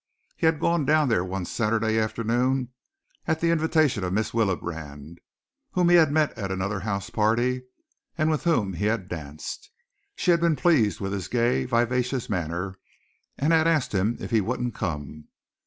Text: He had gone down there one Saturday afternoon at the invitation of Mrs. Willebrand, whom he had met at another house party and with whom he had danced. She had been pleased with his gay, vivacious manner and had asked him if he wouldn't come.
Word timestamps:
He 0.35 0.47
had 0.47 0.59
gone 0.59 0.83
down 0.83 1.09
there 1.09 1.23
one 1.23 1.45
Saturday 1.45 1.99
afternoon 1.99 2.69
at 3.27 3.39
the 3.39 3.51
invitation 3.51 4.03
of 4.03 4.11
Mrs. 4.13 4.33
Willebrand, 4.33 5.19
whom 5.73 5.89
he 5.89 5.95
had 5.97 6.11
met 6.11 6.35
at 6.35 6.49
another 6.51 6.79
house 6.79 7.11
party 7.11 7.61
and 8.17 8.31
with 8.31 8.43
whom 8.43 8.73
he 8.73 8.85
had 8.85 9.07
danced. 9.07 9.69
She 10.15 10.31
had 10.31 10.41
been 10.41 10.55
pleased 10.55 10.99
with 11.01 11.13
his 11.13 11.27
gay, 11.27 11.65
vivacious 11.65 12.31
manner 12.31 12.79
and 13.37 13.53
had 13.53 13.67
asked 13.67 13.93
him 13.93 14.17
if 14.19 14.31
he 14.31 14.41
wouldn't 14.41 14.73
come. 14.73 15.27